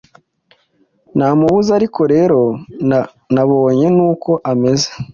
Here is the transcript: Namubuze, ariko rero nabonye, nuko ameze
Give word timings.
Namubuze, 1.17 1.69
ariko 1.79 2.01
rero 2.13 2.41
nabonye, 3.35 3.87
nuko 3.95 4.31
ameze 4.51 4.89